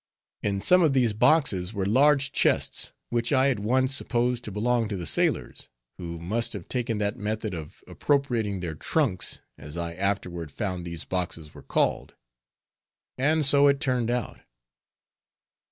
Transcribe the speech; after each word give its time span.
In 0.41 0.61
some 0.61 0.81
of 0.81 0.93
these 0.93 1.13
boxes 1.13 1.75
were 1.75 1.85
large 1.85 2.31
chests, 2.31 2.91
which 3.11 3.31
I 3.31 3.49
at 3.51 3.59
once 3.59 3.93
supposed 3.93 4.43
to 4.45 4.51
belong 4.51 4.87
to 4.87 4.95
the 4.97 5.05
sailors, 5.05 5.69
who 5.99 6.17
must 6.17 6.53
have 6.53 6.67
taken 6.67 6.97
that 6.97 7.17
method 7.17 7.53
of 7.53 7.83
appropriating 7.85 8.61
their 8.61 8.73
"Trunks," 8.73 9.41
as 9.59 9.77
I 9.77 9.93
afterward 9.93 10.49
found 10.49 10.85
these 10.85 11.03
boxes 11.03 11.53
were 11.53 11.61
called. 11.61 12.15
And 13.19 13.45
so 13.45 13.67
it 13.67 13.79
turned 13.79 14.09
out. 14.09 14.41